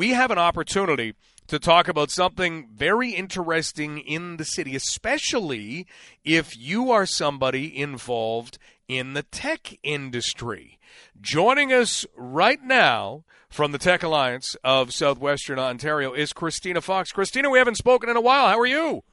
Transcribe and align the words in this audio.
we 0.00 0.12
have 0.12 0.30
an 0.30 0.38
opportunity 0.38 1.12
to 1.46 1.58
talk 1.58 1.86
about 1.86 2.10
something 2.10 2.66
very 2.72 3.10
interesting 3.10 3.98
in 3.98 4.38
the 4.38 4.46
city, 4.46 4.74
especially 4.74 5.86
if 6.24 6.56
you 6.56 6.90
are 6.90 7.04
somebody 7.04 7.78
involved 7.78 8.56
in 8.88 9.12
the 9.12 9.22
tech 9.24 9.76
industry. 9.82 10.78
Joining 11.20 11.70
us 11.70 12.06
right 12.16 12.64
now 12.64 13.24
from 13.50 13.72
the 13.72 13.78
Tech 13.78 14.02
Alliance 14.02 14.56
of 14.64 14.94
Southwestern 14.94 15.58
Ontario 15.58 16.14
is 16.14 16.32
Christina 16.32 16.80
Fox. 16.80 17.12
Christina, 17.12 17.50
we 17.50 17.58
haven't 17.58 17.76
spoken 17.76 18.08
in 18.08 18.16
a 18.16 18.22
while. 18.22 18.48
How 18.48 18.58
are 18.58 18.64
you? 18.64 19.04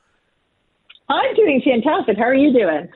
I'm 1.09 1.35
doing 1.35 1.61
fantastic. 1.65 2.15
How 2.15 2.23
are 2.23 2.33
you 2.33 2.53
doing? 2.53 2.87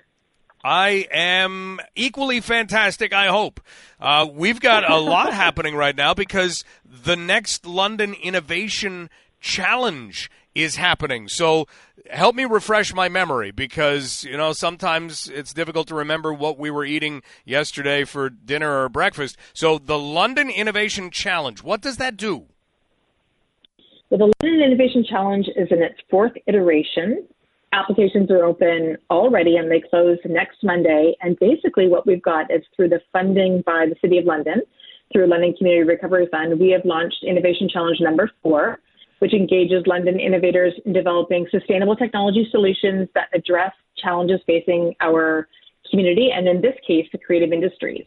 I 0.63 1.07
am 1.11 1.79
equally 1.95 2.39
fantastic, 2.39 3.13
I 3.13 3.27
hope. 3.27 3.59
Uh, 3.99 4.27
we've 4.31 4.59
got 4.59 4.89
a 4.89 4.97
lot 4.97 5.33
happening 5.33 5.75
right 5.75 5.95
now 5.95 6.13
because 6.13 6.63
the 6.85 7.15
next 7.15 7.65
London 7.65 8.13
Innovation 8.13 9.09
Challenge 9.39 10.29
is 10.53 10.75
happening. 10.75 11.27
So 11.27 11.67
help 12.09 12.35
me 12.35 12.45
refresh 12.45 12.93
my 12.93 13.09
memory 13.09 13.51
because, 13.51 14.23
you 14.23 14.37
know, 14.37 14.53
sometimes 14.53 15.27
it's 15.29 15.53
difficult 15.53 15.87
to 15.87 15.95
remember 15.95 16.33
what 16.33 16.59
we 16.59 16.69
were 16.69 16.85
eating 16.85 17.23
yesterday 17.45 18.03
for 18.03 18.29
dinner 18.29 18.83
or 18.83 18.89
breakfast. 18.89 19.37
So 19.53 19.77
the 19.77 19.97
London 19.97 20.49
Innovation 20.49 21.09
Challenge, 21.09 21.63
what 21.63 21.81
does 21.81 21.97
that 21.97 22.17
do? 22.17 22.45
Well, 24.09 24.17
the 24.19 24.33
London 24.43 24.61
Innovation 24.61 25.05
Challenge 25.09 25.47
is 25.55 25.69
in 25.71 25.81
its 25.81 25.97
fourth 26.09 26.33
iteration. 26.45 27.25
Applications 27.73 28.29
are 28.29 28.43
open 28.43 28.97
already 29.09 29.55
and 29.55 29.71
they 29.71 29.81
close 29.81 30.17
next 30.25 30.57
Monday. 30.63 31.15
And 31.21 31.39
basically, 31.39 31.87
what 31.87 32.05
we've 32.05 32.21
got 32.21 32.51
is 32.51 32.61
through 32.75 32.89
the 32.89 33.01
funding 33.13 33.63
by 33.65 33.85
the 33.87 33.95
City 34.01 34.17
of 34.17 34.25
London, 34.25 34.61
through 35.13 35.27
London 35.27 35.53
Community 35.57 35.87
Recovery 35.87 36.27
Fund, 36.31 36.59
we 36.59 36.69
have 36.71 36.85
launched 36.85 37.23
Innovation 37.23 37.69
Challenge 37.69 37.97
number 38.01 38.29
four 38.43 38.79
which 39.21 39.35
engages 39.35 39.85
London 39.85 40.19
innovators 40.19 40.73
in 40.83 40.93
developing 40.93 41.45
sustainable 41.51 41.95
technology 41.95 42.47
solutions 42.49 43.07
that 43.13 43.29
address 43.35 43.71
challenges 43.95 44.39
facing 44.47 44.95
our 44.99 45.47
community, 45.91 46.31
and 46.35 46.47
in 46.47 46.59
this 46.59 46.73
case, 46.87 47.05
the 47.11 47.19
creative 47.19 47.53
industries. 47.53 48.03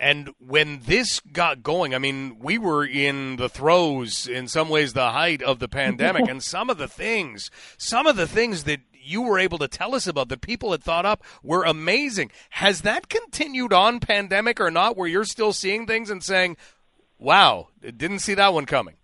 And 0.00 0.30
when 0.38 0.80
this 0.86 1.20
got 1.20 1.62
going, 1.62 1.94
I 1.94 1.98
mean, 1.98 2.38
we 2.40 2.56
were 2.56 2.86
in 2.86 3.36
the 3.36 3.50
throes, 3.50 4.26
in 4.26 4.48
some 4.48 4.70
ways, 4.70 4.94
the 4.94 5.10
height 5.10 5.42
of 5.42 5.58
the 5.58 5.68
pandemic, 5.68 6.26
and 6.28 6.42
some 6.42 6.70
of 6.70 6.78
the 6.78 6.88
things, 6.88 7.50
some 7.76 8.06
of 8.06 8.16
the 8.16 8.26
things 8.26 8.64
that 8.64 8.80
you 9.02 9.20
were 9.20 9.38
able 9.38 9.58
to 9.58 9.68
tell 9.68 9.94
us 9.94 10.06
about 10.06 10.28
that 10.30 10.40
people 10.40 10.72
had 10.72 10.82
thought 10.82 11.04
up 11.04 11.22
were 11.42 11.64
amazing. 11.64 12.30
Has 12.50 12.80
that 12.82 13.10
continued 13.10 13.74
on 13.74 14.00
pandemic 14.00 14.58
or 14.58 14.70
not, 14.70 14.96
where 14.96 15.06
you're 15.06 15.24
still 15.24 15.52
seeing 15.52 15.86
things 15.86 16.08
and 16.08 16.24
saying, 16.24 16.56
wow, 17.18 17.68
didn't 17.82 18.20
see 18.20 18.34
that 18.34 18.54
one 18.54 18.64
coming? 18.64 18.94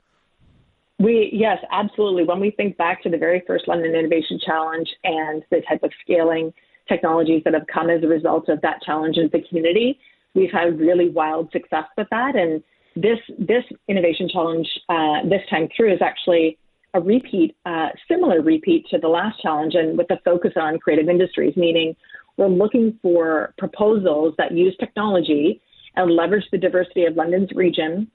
We 0.98 1.28
yes, 1.30 1.58
absolutely. 1.70 2.24
When 2.24 2.40
we 2.40 2.52
think 2.52 2.78
back 2.78 3.02
to 3.02 3.10
the 3.10 3.18
very 3.18 3.42
first 3.46 3.68
London 3.68 3.94
Innovation 3.94 4.40
Challenge 4.44 4.88
and 5.04 5.42
the 5.50 5.60
type 5.68 5.82
of 5.82 5.92
scaling 6.02 6.54
technologies 6.88 7.42
that 7.44 7.52
have 7.52 7.66
come 7.66 7.90
as 7.90 8.02
a 8.02 8.06
result 8.06 8.48
of 8.48 8.62
that 8.62 8.80
challenge 8.82 9.18
in 9.18 9.28
the 9.30 9.42
community, 9.46 9.98
we've 10.36 10.52
had 10.52 10.78
really 10.78 11.08
wild 11.08 11.50
success 11.50 11.84
with 11.96 12.06
that. 12.10 12.36
And 12.36 12.62
this 12.94 13.18
this 13.38 13.64
innovation 13.88 14.28
challenge 14.28 14.68
uh, 14.88 15.22
this 15.24 15.42
time 15.50 15.68
through 15.74 15.92
is 15.94 16.02
actually 16.02 16.58
a 16.94 17.00
repeat, 17.00 17.56
uh, 17.66 17.88
similar 18.08 18.40
repeat 18.40 18.86
to 18.90 18.98
the 18.98 19.08
last 19.08 19.40
challenge, 19.42 19.74
and 19.74 19.98
with 19.98 20.10
a 20.10 20.18
focus 20.24 20.52
on 20.56 20.78
creative 20.78 21.08
industries, 21.08 21.54
meaning 21.56 21.94
we're 22.36 22.48
looking 22.48 22.98
for 23.02 23.54
proposals 23.58 24.34
that 24.38 24.52
use 24.52 24.74
technology 24.78 25.60
and 25.96 26.10
leverage 26.10 26.44
the 26.52 26.58
diversity 26.58 27.04
of 27.04 27.16
London's 27.16 27.50
region 27.52 28.10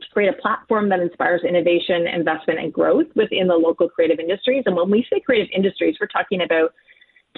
to 0.00 0.06
create 0.12 0.28
a 0.28 0.40
platform 0.40 0.88
that 0.90 1.00
inspires 1.00 1.42
innovation, 1.42 2.06
investment, 2.06 2.60
and 2.60 2.72
growth 2.72 3.06
within 3.14 3.46
the 3.48 3.54
local 3.54 3.88
creative 3.88 4.18
industries. 4.18 4.62
And 4.66 4.76
when 4.76 4.90
we 4.90 5.06
say 5.10 5.20
creative 5.20 5.48
industries, 5.54 5.96
we're 5.98 6.06
talking 6.06 6.42
about 6.42 6.74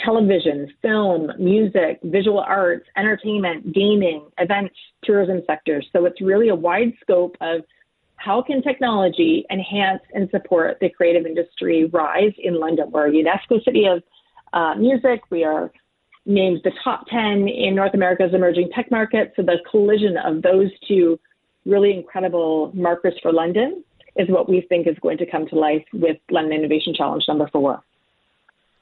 television, 0.04 0.72
film, 0.82 1.30
music, 1.38 1.98
visual 2.04 2.40
arts, 2.40 2.86
entertainment, 2.96 3.72
gaming, 3.72 4.28
events, 4.38 4.74
tourism 5.04 5.42
sectors. 5.46 5.86
So 5.92 6.04
it's 6.04 6.20
really 6.20 6.48
a 6.48 6.54
wide 6.54 6.92
scope 7.00 7.36
of 7.40 7.62
how 8.16 8.42
can 8.42 8.62
technology 8.62 9.46
enhance 9.50 10.02
and 10.12 10.28
support 10.30 10.78
the 10.80 10.90
creative 10.90 11.24
industry 11.24 11.86
rise 11.86 12.32
in 12.38 12.58
London? 12.58 12.90
We're 12.90 13.08
a 13.08 13.12
UNESCO 13.12 13.64
City 13.64 13.86
of 13.86 14.02
uh, 14.52 14.74
Music. 14.74 15.22
We 15.30 15.44
are 15.44 15.70
named 16.26 16.60
the 16.64 16.72
top 16.84 17.06
10 17.08 17.48
in 17.48 17.74
North 17.74 17.94
America's 17.94 18.34
emerging 18.34 18.70
tech 18.74 18.90
market. 18.90 19.32
So 19.36 19.42
the 19.42 19.58
collision 19.70 20.16
of 20.18 20.42
those 20.42 20.70
two 20.86 21.18
really 21.64 21.94
incredible 21.94 22.72
markers 22.74 23.14
for 23.22 23.32
London 23.32 23.84
is 24.16 24.28
what 24.28 24.48
we 24.48 24.62
think 24.68 24.86
is 24.86 24.96
going 25.00 25.18
to 25.18 25.26
come 25.30 25.46
to 25.48 25.54
life 25.54 25.84
with 25.92 26.16
London 26.30 26.52
Innovation 26.58 26.92
Challenge 26.94 27.22
number 27.28 27.48
four. 27.52 27.82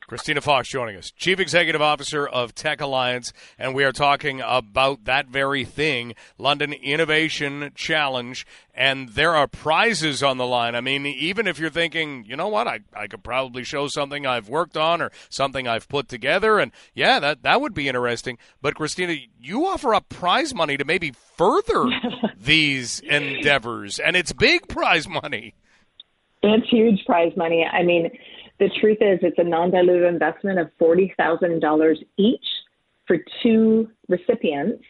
Christina 0.06 0.40
Fox 0.40 0.68
joining 0.68 0.96
us, 0.96 1.10
Chief 1.10 1.40
Executive 1.40 1.82
Officer 1.82 2.28
of 2.28 2.54
Tech 2.54 2.80
Alliance, 2.80 3.32
and 3.58 3.74
we 3.74 3.82
are 3.82 3.90
talking 3.90 4.40
about 4.40 5.04
that 5.04 5.26
very 5.26 5.64
thing, 5.64 6.14
London 6.38 6.72
Innovation 6.72 7.72
Challenge, 7.74 8.46
and 8.72 9.08
there 9.08 9.34
are 9.34 9.48
prizes 9.48 10.22
on 10.22 10.38
the 10.38 10.46
line. 10.46 10.76
I 10.76 10.80
mean, 10.80 11.06
even 11.06 11.48
if 11.48 11.58
you're 11.58 11.70
thinking, 11.70 12.24
you 12.24 12.36
know 12.36 12.46
what, 12.46 12.68
I, 12.68 12.80
I 12.94 13.08
could 13.08 13.24
probably 13.24 13.64
show 13.64 13.88
something 13.88 14.24
I've 14.24 14.48
worked 14.48 14.76
on 14.76 15.02
or 15.02 15.10
something 15.28 15.66
I've 15.66 15.88
put 15.88 16.08
together, 16.08 16.60
and 16.60 16.70
yeah, 16.94 17.18
that, 17.18 17.42
that 17.42 17.60
would 17.60 17.74
be 17.74 17.88
interesting. 17.88 18.38
But 18.62 18.76
Christina, 18.76 19.16
you 19.40 19.66
offer 19.66 19.92
up 19.92 20.08
prize 20.08 20.54
money 20.54 20.76
to 20.76 20.84
maybe 20.84 21.14
further 21.36 21.84
these 22.40 23.00
endeavors, 23.00 23.98
and 23.98 24.14
it's 24.14 24.32
big 24.32 24.68
prize 24.68 25.08
money. 25.08 25.54
It's 26.44 26.68
huge 26.70 27.04
prize 27.06 27.32
money. 27.36 27.64
I 27.64 27.82
mean, 27.82 28.08
the 28.58 28.70
truth 28.80 28.98
is, 29.00 29.18
it's 29.22 29.38
a 29.38 29.44
non 29.44 29.70
dilutive 29.70 30.08
investment 30.08 30.58
of 30.58 30.70
$40,000 30.80 31.96
each 32.16 32.46
for 33.06 33.18
two 33.42 33.88
recipients. 34.08 34.82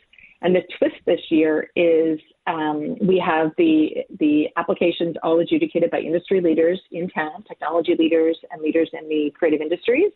And 0.43 0.55
the 0.55 0.63
twist 0.79 0.97
this 1.07 1.21
year 1.31 1.71
is 1.75 2.21
um, 2.47 2.97
we 3.01 3.19
have 3.19 3.53
the 3.57 4.05
the 4.21 4.49
applications 4.57 5.17
all 5.23 5.41
adjudicated 5.41 5.91
by 5.91 6.01
industry 6.01 6.41
leaders 6.41 6.81
in 6.93 7.09
town, 7.09 7.43
technology 7.49 7.97
leaders, 7.99 8.39
and 8.51 8.61
leaders 8.63 8.91
in 8.93 9.09
the 9.09 9.33
creative 9.37 9.61
industries. 9.61 10.13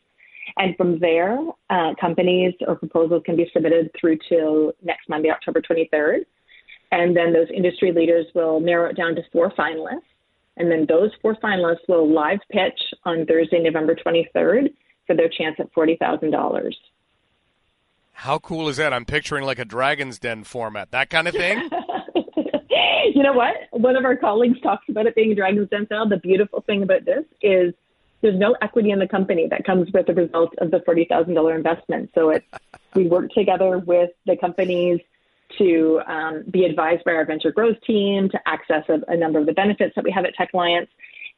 And 0.57 0.77
from 0.77 0.99
there, 0.99 1.39
uh, 1.71 1.95
companies 2.01 2.55
or 2.67 2.77
proposals 2.77 3.23
can 3.25 3.37
be 3.37 3.51
submitted 3.53 3.91
through 3.99 4.19
till 4.29 4.73
next 4.83 5.09
Monday, 5.09 5.31
October 5.31 5.63
23rd. 5.63 6.21
And 6.93 7.17
then 7.17 7.33
those 7.33 7.49
industry 7.55 7.93
leaders 7.93 8.27
will 8.35 8.61
narrow 8.61 8.91
it 8.91 8.97
down 8.97 9.15
to 9.15 9.23
four 9.33 9.51
finalists. 9.53 10.10
And 10.61 10.71
then 10.71 10.85
those 10.87 11.11
four 11.23 11.35
finalists 11.37 11.89
will 11.89 12.07
live 12.07 12.39
pitch 12.51 12.79
on 13.07 13.25
Thursday, 13.25 13.63
November 13.63 13.95
23rd 13.95 14.75
for 15.07 15.17
their 15.17 15.31
chance 15.31 15.57
at 15.59 15.73
$40,000. 15.73 16.73
How 18.13 18.39
cool 18.41 18.69
is 18.69 18.77
that? 18.77 18.93
I'm 18.93 19.07
picturing 19.07 19.47
like 19.47 19.59
a 19.59 19.65
Dragon's 19.65 20.19
Den 20.19 20.45
format, 20.45 20.91
that 20.91 21.09
kind 21.09 21.27
of 21.27 21.35
thing. 21.35 21.63
you 23.15 23.23
know 23.23 23.33
what? 23.33 23.55
One 23.71 23.97
of 23.97 24.05
our 24.05 24.17
colleagues 24.17 24.61
talks 24.61 24.87
about 24.91 25.07
it 25.07 25.15
being 25.15 25.33
a 25.33 25.35
Dragon's 25.35 25.71
Den 25.71 25.87
style. 25.87 26.07
The 26.07 26.19
beautiful 26.19 26.61
thing 26.61 26.83
about 26.83 27.07
this 27.07 27.25
is 27.41 27.73
there's 28.21 28.39
no 28.39 28.55
equity 28.61 28.91
in 28.91 28.99
the 28.99 29.09
company 29.09 29.49
that 29.49 29.65
comes 29.65 29.91
with 29.95 30.09
the 30.09 30.15
result 30.15 30.53
of 30.59 30.71
the 30.71 30.81
$40,000 30.81 31.57
investment. 31.57 32.11
So 32.15 32.29
it's, 32.29 32.47
we 32.95 33.09
work 33.09 33.31
together 33.31 33.79
with 33.79 34.11
the 34.27 34.37
companies 34.37 35.01
to 35.59 36.01
um, 36.07 36.45
be 36.51 36.65
advised 36.65 37.05
by 37.05 37.13
our 37.13 37.25
venture 37.25 37.53
growth 37.53 37.77
team, 37.87 38.29
to 38.31 38.41
access 38.47 38.85
a, 38.89 39.01
a, 39.13 39.17
number 39.17 39.39
of 39.39 39.47
the 39.47 39.53
benefits 39.53 39.95
that 39.95 40.05
we 40.05 40.11
have 40.11 40.25
at 40.25 40.35
Tech 40.35 40.51
Alliance, 40.55 40.91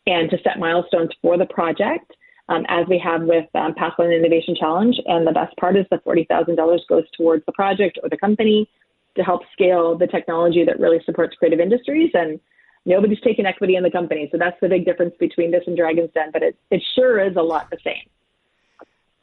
and 0.06 0.31
to 0.31 0.39
set 0.43 0.59
milestones 0.59 1.11
for 1.21 1.39
the 1.39 1.47
project, 1.47 2.12
um, 2.49 2.65
as 2.69 2.87
we 2.89 2.99
have 2.99 3.22
with 3.22 3.47
um, 3.55 3.75
Pathline 3.75 4.17
Innovation 4.17 4.55
Challenge. 4.59 4.97
And 5.06 5.27
the 5.27 5.33
best 5.33 5.56
part 5.56 5.77
is 5.77 5.87
the 5.91 5.99
$40,000 5.99 6.56
goes 6.89 7.05
towards 7.17 7.45
the 7.47 7.53
project 7.53 7.99
or 8.03 8.09
the 8.09 8.17
company 8.17 8.69
to 9.17 9.22
help 9.22 9.43
scale 9.53 9.97
the 9.97 10.06
technology 10.06 10.65
that 10.65 10.81
really 10.81 11.01
supports 11.05 11.37
creative 11.37 11.61
industries. 11.61 12.11
And 12.15 12.41
nobody's 12.84 13.21
taking 13.21 13.47
equity 13.47 13.77
in 13.77 13.83
the 13.83 13.91
company. 13.91 14.28
So 14.33 14.39
that's 14.39 14.57
the 14.60 14.69
big 14.69 14.84
difference 14.84 15.15
between 15.19 15.51
this 15.51 15.63
and 15.66 15.77
Dragon's 15.77 16.10
Den, 16.15 16.31
but 16.33 16.42
it, 16.42 16.57
it 16.71 16.83
sure 16.95 17.21
is 17.21 17.36
a 17.36 17.42
lot 17.42 17.71
the 17.71 17.78
same. 17.84 18.09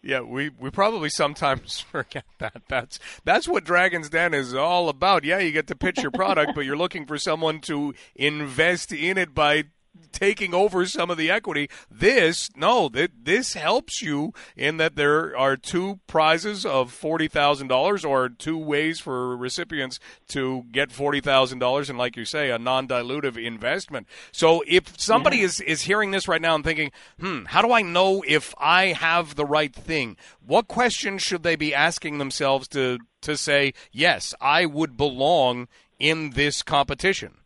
Yeah, 0.02 0.22
we, 0.22 0.50
we 0.50 0.70
probably 0.70 1.10
sometimes 1.10 1.80
forget 1.92 2.26
that. 2.40 2.64
That's 2.68 3.00
that's 3.26 3.48
what 3.48 3.66
Dragon's 3.66 4.10
Den 4.10 4.34
is 4.34 4.54
all 4.54 4.90
about. 4.90 5.24
Yeah, 5.24 5.40
you 5.40 5.52
get 5.52 5.68
to 5.68 5.76
pitch 5.76 6.02
your 6.02 6.12
product, 6.12 6.54
but 6.56 6.66
you're 6.66 6.78
looking 6.78 7.06
for 7.06 7.18
someone 7.18 7.60
to 7.62 7.94
invest 8.16 8.92
in 8.94 9.18
it 9.18 9.34
by 9.34 9.66
taking 10.12 10.54
over 10.54 10.86
some 10.86 11.10
of 11.10 11.18
the 11.18 11.32
equity. 11.32 11.70
This, 11.90 12.50
no, 12.56 12.90
th- 12.90 13.12
this 13.24 13.54
helps 13.54 14.02
you 14.02 14.34
in 14.56 14.78
that 14.78 14.96
there 14.96 15.36
are 15.38 15.56
two 15.56 16.00
prizes 16.08 16.66
of 16.66 16.92
$40,000 16.92 18.08
or 18.08 18.30
two 18.30 18.58
ways 18.58 19.00
for 19.00 19.36
recipients 19.38 20.00
to 20.30 20.64
get 20.72 20.90
$40,000 20.90 21.90
and 21.90 21.98
like 21.98 22.18
you 22.18 22.26
say, 22.26 22.50
a 22.50 22.60
non-dilutive 22.60 23.44
investment. 23.44 24.08
So 24.32 24.64
if 24.68 25.00
somebody 25.00 25.38
yeah. 25.38 25.46
is, 25.46 25.62
is 25.62 25.82
hearing 25.84 26.12
this 26.12 26.28
right 26.28 26.42
now 26.42 26.56
and 26.56 26.64
thinking, 26.64 26.92
hmm, 27.20 27.46
how 27.46 27.62
do 27.62 27.72
I 27.72 27.82
know 27.82 28.24
if 28.28 28.54
I 28.58 28.88
have 28.88 29.36
the 29.36 29.46
right 29.46 29.74
thing? 29.74 30.18
What 30.46 30.68
questions 30.68 31.22
should 31.22 31.44
they 31.44 31.56
be 31.56 31.74
asking 31.74 32.18
themselves 32.18 32.68
to, 32.70 33.00
to 33.22 33.38
say, 33.38 33.74
yes, 33.92 34.34
I 34.42 34.66
would 34.66 34.98
belong 34.98 35.68
in 36.00 36.32
this 36.32 36.64
competition? 36.64 37.39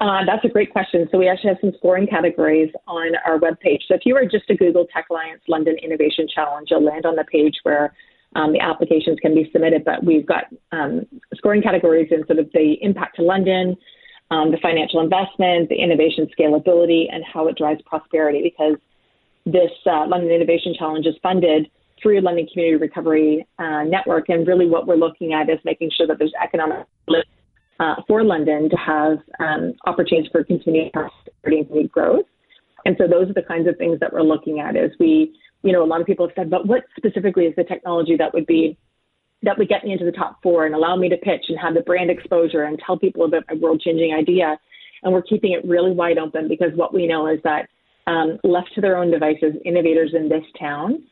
Uh, 0.00 0.24
that's 0.26 0.44
a 0.44 0.48
great 0.48 0.72
question. 0.72 1.08
So 1.10 1.18
we 1.18 1.28
actually 1.28 1.50
have 1.50 1.58
some 1.60 1.72
scoring 1.78 2.06
categories 2.06 2.70
on 2.86 3.12
our 3.24 3.38
webpage. 3.38 3.82
So 3.88 3.94
if 3.94 4.00
you 4.04 4.16
are 4.16 4.24
just 4.24 4.46
to 4.48 4.56
Google 4.56 4.86
Tech 4.92 5.06
Alliance 5.10 5.42
London 5.48 5.76
Innovation 5.82 6.26
Challenge, 6.32 6.68
you'll 6.70 6.84
land 6.84 7.06
on 7.06 7.16
the 7.16 7.24
page 7.24 7.54
where 7.62 7.94
um, 8.34 8.52
the 8.52 8.60
applications 8.60 9.18
can 9.20 9.34
be 9.34 9.48
submitted. 9.52 9.84
But 9.84 10.04
we've 10.04 10.26
got 10.26 10.44
um, 10.72 11.06
scoring 11.34 11.62
categories 11.62 12.08
in 12.10 12.26
sort 12.26 12.38
of 12.38 12.50
the 12.52 12.74
impact 12.82 13.16
to 13.16 13.22
London, 13.22 13.76
um, 14.30 14.50
the 14.50 14.58
financial 14.58 15.00
investment, 15.00 15.68
the 15.68 15.76
innovation 15.76 16.28
scalability, 16.38 17.06
and 17.12 17.22
how 17.24 17.46
it 17.46 17.56
drives 17.56 17.80
prosperity. 17.86 18.42
Because 18.42 18.76
this 19.46 19.70
uh, 19.86 20.06
London 20.08 20.30
Innovation 20.30 20.74
Challenge 20.76 21.06
is 21.06 21.14
funded 21.22 21.70
through 22.02 22.20
London 22.20 22.46
Community 22.52 22.76
Recovery 22.76 23.46
uh, 23.60 23.84
Network, 23.84 24.28
and 24.28 24.46
really 24.46 24.66
what 24.66 24.88
we're 24.88 24.96
looking 24.96 25.32
at 25.32 25.48
is 25.48 25.58
making 25.64 25.90
sure 25.96 26.06
that 26.08 26.18
there's 26.18 26.34
economic 26.42 26.86
uh, 27.80 27.96
for 28.06 28.22
London 28.22 28.68
to 28.70 28.76
have 28.76 29.18
um, 29.40 29.74
opportunities 29.86 30.30
for 30.30 30.44
continued 30.44 30.92
prosperity 30.92 31.66
and 31.70 31.90
growth. 31.90 32.26
And 32.84 32.96
so 32.98 33.06
those 33.06 33.30
are 33.30 33.34
the 33.34 33.42
kinds 33.42 33.68
of 33.68 33.76
things 33.78 33.98
that 34.00 34.12
we're 34.12 34.22
looking 34.22 34.60
at 34.60 34.76
as 34.76 34.90
we, 35.00 35.34
you 35.62 35.72
know, 35.72 35.82
a 35.82 35.86
lot 35.86 36.00
of 36.00 36.06
people 36.06 36.26
have 36.26 36.34
said, 36.36 36.50
but 36.50 36.66
what 36.66 36.84
specifically 36.96 37.44
is 37.44 37.54
the 37.56 37.64
technology 37.64 38.16
that 38.16 38.32
would 38.34 38.46
be 38.46 38.76
that 39.42 39.58
would 39.58 39.68
get 39.68 39.84
me 39.84 39.92
into 39.92 40.06
the 40.06 40.12
top 40.12 40.38
four 40.42 40.64
and 40.64 40.74
allow 40.74 40.96
me 40.96 41.08
to 41.10 41.18
pitch 41.18 41.44
and 41.48 41.58
have 41.58 41.74
the 41.74 41.82
brand 41.82 42.10
exposure 42.10 42.62
and 42.62 42.80
tell 42.84 42.98
people 42.98 43.24
about 43.24 43.44
my 43.50 43.56
world 43.56 43.78
changing 43.84 44.14
idea. 44.14 44.58
And 45.02 45.12
we're 45.12 45.22
keeping 45.22 45.52
it 45.52 45.62
really 45.68 45.90
wide 45.90 46.16
open 46.16 46.48
because 46.48 46.70
what 46.74 46.94
we 46.94 47.06
know 47.06 47.26
is 47.26 47.40
that 47.44 47.68
um, 48.06 48.38
left 48.42 48.70
to 48.74 48.80
their 48.80 48.96
own 48.96 49.10
devices, 49.10 49.54
innovators 49.66 50.12
in 50.14 50.30
this 50.30 50.44
town 50.58 51.04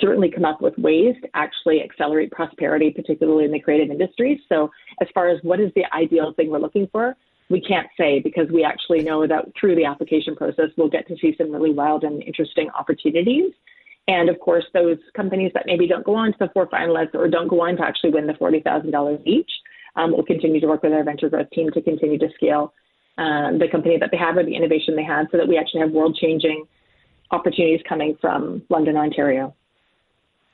certainly 0.00 0.30
come 0.30 0.44
up 0.44 0.60
with 0.60 0.76
ways 0.78 1.14
to 1.22 1.28
actually 1.34 1.82
accelerate 1.82 2.30
prosperity, 2.30 2.90
particularly 2.90 3.44
in 3.44 3.52
the 3.52 3.60
creative 3.60 3.90
industries. 3.90 4.38
So, 4.48 4.70
as 5.00 5.08
far 5.14 5.28
as 5.28 5.38
what 5.42 5.60
is 5.60 5.70
the 5.74 5.84
ideal 5.94 6.32
thing 6.34 6.50
we're 6.50 6.58
looking 6.58 6.88
for, 6.92 7.16
we 7.50 7.60
can't 7.60 7.88
say 7.96 8.20
because 8.20 8.48
we 8.50 8.64
actually 8.64 9.02
know 9.02 9.26
that 9.26 9.46
through 9.58 9.74
the 9.74 9.84
application 9.84 10.36
process, 10.36 10.70
we'll 10.76 10.88
get 10.88 11.06
to 11.08 11.16
see 11.20 11.34
some 11.38 11.50
really 11.50 11.72
wild 11.72 12.04
and 12.04 12.22
interesting 12.22 12.68
opportunities. 12.78 13.52
And 14.06 14.28
of 14.28 14.40
course, 14.40 14.64
those 14.72 14.98
companies 15.14 15.52
that 15.54 15.64
maybe 15.66 15.86
don't 15.86 16.04
go 16.04 16.14
on 16.14 16.32
to 16.32 16.38
the 16.38 16.48
four 16.54 16.66
finalists 16.68 17.14
or 17.14 17.28
don't 17.28 17.48
go 17.48 17.60
on 17.62 17.76
to 17.76 17.82
actually 17.82 18.10
win 18.10 18.26
the 18.26 18.32
$40,000 18.34 19.22
each 19.26 19.50
um, 19.96 20.12
will 20.12 20.24
continue 20.24 20.60
to 20.60 20.66
work 20.66 20.82
with 20.82 20.92
our 20.92 21.04
venture 21.04 21.28
growth 21.28 21.50
team 21.50 21.70
to 21.72 21.82
continue 21.82 22.18
to 22.18 22.28
scale 22.34 22.72
um, 23.18 23.58
the 23.58 23.68
company 23.68 23.98
that 23.98 24.10
they 24.10 24.16
have 24.16 24.36
or 24.36 24.44
the 24.44 24.54
innovation 24.54 24.96
they 24.96 25.02
have 25.02 25.26
so 25.30 25.36
that 25.36 25.48
we 25.48 25.58
actually 25.58 25.80
have 25.80 25.90
world 25.90 26.16
changing 26.20 26.64
opportunities 27.30 27.80
coming 27.86 28.16
from 28.20 28.62
London, 28.70 28.96
Ontario. 28.96 29.54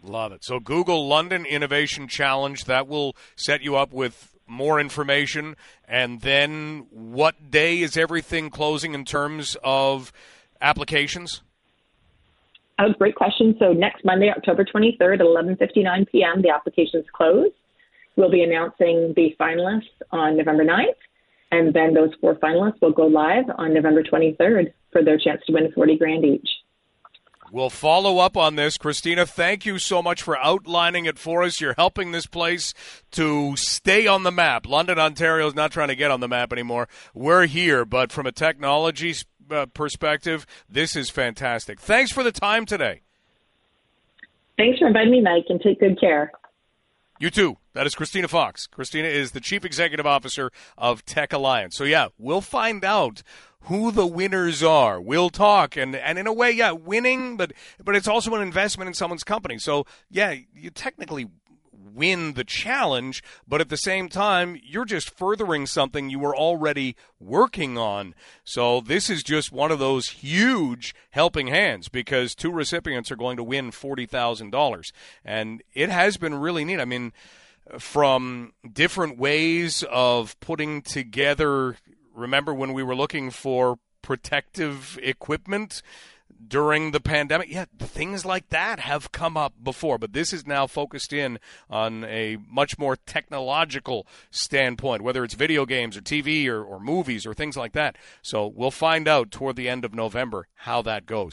Love 0.05 0.33
it. 0.33 0.45
So 0.45 0.61
Google 0.61 1.09
London 1.09 1.47
Innovation 1.47 2.09
Challenge. 2.09 2.65
That 2.65 2.87
will 2.87 3.17
set 3.37 3.63
you 3.63 3.77
up 3.77 3.93
with 3.93 4.35
more 4.47 4.79
information. 4.79 5.57
And 5.89 6.21
then 6.21 6.87
what 6.91 7.51
day 7.51 7.81
is 7.81 7.97
everything 7.97 8.51
closing 8.51 8.95
in 8.95 9.05
terms 9.05 9.57
of 9.65 10.13
applications? 10.61 11.43
Oh, 12.79 12.93
great 12.99 13.15
question. 13.15 13.57
So 13.59 13.73
next 13.73 14.05
Monday, 14.05 14.31
October 14.31 14.65
23rd 14.65 15.15
at 15.15 15.21
11:59 15.21 16.11
p.m., 16.11 16.43
the 16.43 16.51
applications 16.51 17.05
close. 17.13 17.53
We'll 18.17 18.31
be 18.31 18.43
announcing 18.43 19.13
the 19.17 19.35
finalists 19.41 19.97
on 20.11 20.37
November 20.37 20.65
9th, 20.65 21.01
and 21.51 21.73
then 21.73 21.95
those 21.95 22.11
four 22.21 22.35
finalists 22.37 22.81
will 22.83 22.93
go 22.93 23.07
live 23.07 23.45
on 23.57 23.75
November 23.75 24.03
23rd 24.03 24.73
for 24.93 25.03
their 25.03 25.19
chance 25.19 25.41
to 25.47 25.53
win 25.53 25.73
40 25.73 25.99
grand 25.99 26.25
each. 26.25 26.49
We'll 27.55 27.71
follow 27.71 28.19
up 28.19 28.37
on 28.37 28.57
this. 28.57 28.77
Christina, 28.77 29.25
thank 29.25 29.65
you 29.65 29.79
so 29.79 30.03
much 30.03 30.23
for 30.23 30.37
outlining 30.37 31.05
it 31.05 31.21
for 31.21 31.45
us. 31.45 31.61
You're 31.61 31.77
helping 31.77 32.11
this 32.11 32.27
place 32.27 32.75
to 33.13 33.55
stay 33.55 34.09
on 34.09 34.25
the 34.25 34.33
map. 34.33 34.67
London, 34.67 34.99
Ontario 34.99 35.47
is 35.47 35.55
not 35.55 35.71
trying 35.71 35.87
to 35.87 35.95
get 35.95 36.11
on 36.11 36.19
the 36.19 36.27
map 36.27 36.53
anymore. 36.53 36.89
We're 37.15 37.47
here, 37.47 37.85
but 37.85 38.11
from 38.11 38.27
a 38.27 38.33
technology 38.33 39.15
uh, 39.53 39.67
perspective, 39.67 40.47
this 40.69 40.97
is 40.97 41.11
fantastic. 41.11 41.79
Thanks 41.81 42.11
for 42.11 42.25
the 42.25 42.33
time 42.33 42.67
today. 42.67 43.03
Thanks 44.59 44.81
for 44.81 44.89
inviting 44.89 45.13
me, 45.13 45.21
Mike, 45.21 45.45
and 45.49 45.61
take 45.61 45.79
good 45.79 46.01
care. 46.01 46.33
You 47.21 47.31
too. 47.31 47.57
That 47.75 47.87
is 47.87 47.95
Christina 47.95 48.29
Fox. 48.29 48.67
Christina 48.67 49.09
is 49.09 49.33
the 49.33 49.41
Chief 49.41 49.65
Executive 49.65 50.07
Officer 50.07 50.51
of 50.79 51.05
Tech 51.05 51.33
Alliance. 51.33 51.77
So, 51.77 51.85
yeah, 51.85 52.09
we'll 52.19 52.41
find 52.41 52.85
out 52.85 53.23
who 53.63 53.91
the 53.91 54.07
winners 54.07 54.63
are. 54.63 55.01
We'll 55.01 55.31
talk 55.31 55.77
and 55.77 55.97
and 55.97 56.19
in 56.19 56.27
a 56.27 56.33
way, 56.33 56.51
yeah, 56.53 56.71
winning, 56.71 57.37
but 57.37 57.53
but 57.83 57.97
it's 57.97 58.09
also 58.09 58.35
an 58.35 58.43
investment 58.43 58.89
in 58.89 58.95
someone's 58.95 59.25
company. 59.25 59.59
So 59.59 59.87
yeah, 60.11 60.35
you 60.55 60.71
technically 60.71 61.29
win 61.95 62.35
the 62.35 62.45
challenge, 62.45 63.23
but 63.47 63.61
at 63.61 63.69
the 63.69 63.77
same 63.77 64.09
time, 64.09 64.61
you're 64.63 64.85
just 64.85 65.11
furthering 65.11 65.67
something 65.67 66.11
you 66.11 66.19
were 66.19 66.37
already 66.37 66.97
working 67.21 67.79
on. 67.79 68.15
So 68.45 68.81
this 68.81 69.09
is 69.09 69.23
just 69.23 69.53
one 69.53 69.71
of 69.71 69.79
those 69.79 70.09
huge 70.09 70.95
helping 71.11 71.47
hands 71.47 71.89
because 71.89 72.35
two 72.35 72.51
recipients 72.51 73.11
are 73.11 73.17
going 73.17 73.37
to 73.37 73.45
win 73.45 73.71
$40,000. 73.71 74.93
And 75.25 75.63
it 75.73 75.89
has 75.89 76.17
been 76.17 76.35
really 76.35 76.65
neat. 76.65 76.81
I 76.81 76.85
mean, 76.85 77.13
from 77.79 78.53
different 78.71 79.19
ways 79.19 79.85
of 79.91 80.39
putting 80.41 80.83
together 80.83 81.77
remember 82.15 82.55
when 82.55 82.73
we 82.73 82.83
were 82.83 82.97
looking 82.97 83.31
for 83.31 83.79
protective 84.03 84.99
equipment 85.03 85.83
during 86.47 86.91
the 86.91 87.01
pandemic. 87.01 87.51
Yeah, 87.51 87.65
things 87.79 88.25
like 88.25 88.51
that 88.51 88.81
have 88.81 89.13
come 89.13 89.37
up 89.37 89.55
before, 89.63 89.99
but 89.99 90.13
this 90.13 90.33
is 90.33 90.47
now 90.47 90.67
focused 90.67 91.13
in 91.13 91.39
on 91.71 92.05
a 92.05 92.37
much 92.49 92.79
more 92.79 92.97
technological 92.97 94.07
standpoint, 94.31 95.03
whether 95.03 95.25
it's 95.25 95.35
video 95.35 95.65
games 95.65 95.97
or 95.97 96.03
TV 96.03 96.47
or, 96.49 96.63
or 96.63 96.79
movies 96.79 97.25
or 97.27 97.35
things 97.35 97.57
like 97.57 97.73
that. 97.73 97.97
So 98.23 98.47
we'll 98.47 98.71
find 98.71 99.09
out 99.09 99.31
toward 99.31 99.57
the 99.57 99.69
end 99.69 99.85
of 99.85 99.95
November 99.95 100.49
how 100.55 100.83
that 100.83 101.07
goes. 101.07 101.33